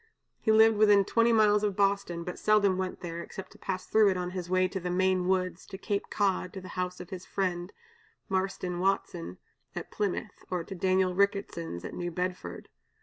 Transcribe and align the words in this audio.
He 0.39 0.51
lived 0.51 0.77
within 0.77 1.05
twenty 1.05 1.31
miles 1.31 1.61
of 1.61 1.75
Boston, 1.75 2.23
but 2.23 2.39
seldom 2.39 2.75
went 2.79 3.01
there, 3.01 3.21
except 3.21 3.51
to 3.51 3.59
pass 3.59 3.85
through 3.85 4.09
it 4.09 4.17
on 4.17 4.31
his 4.31 4.49
way 4.49 4.67
to 4.67 4.79
the 4.79 4.89
Maine 4.89 5.27
woods, 5.27 5.63
to 5.67 5.77
Cape 5.77 6.09
Cod, 6.09 6.53
to 6.53 6.59
the 6.61 6.69
house 6.69 6.99
of 6.99 7.11
his 7.11 7.23
friend, 7.27 7.71
Marston 8.27 8.79
Watson 8.79 9.37
at 9.75 9.91
Plymouth, 9.91 10.43
or 10.49 10.63
to 10.63 10.73
Daniel 10.73 11.13
Ricketson's 11.13 11.85
at 11.85 11.93
New 11.93 12.09
Bedford. 12.09 12.67